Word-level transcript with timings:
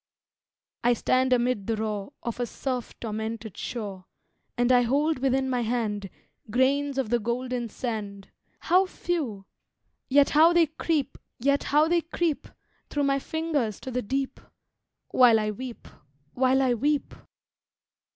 I 0.83 0.93
stand 0.93 1.31
amid 1.31 1.67
the 1.67 1.75
roar 1.75 2.11
Of 2.23 2.39
a 2.39 2.47
surf 2.47 2.99
tormented 2.99 3.55
shore, 3.55 4.05
And 4.57 4.71
I 4.71 4.81
hold 4.81 5.19
within 5.19 5.47
my 5.47 5.61
hand 5.61 6.09
Grains 6.49 6.97
of 6.97 7.11
the 7.11 7.19
golden 7.19 7.69
sand 7.69 8.31
How 8.61 8.87
few! 8.87 9.45
yet 10.09 10.31
how 10.31 10.53
they 10.53 10.65
creep 10.65 11.13
Through 11.39 13.03
my 13.03 13.19
fingers 13.19 13.79
to 13.81 13.91
the 13.91 14.01
deep, 14.01 14.39
While 15.09 15.39
I 15.39 15.51
weep 15.51 15.87
while 16.33 16.63
I 16.63 16.73
weep! 16.73 17.13